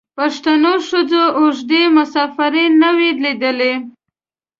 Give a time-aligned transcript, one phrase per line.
[0.17, 3.73] پښتنو ښځو اوږدې مسافرۍ نه وې لیدلي.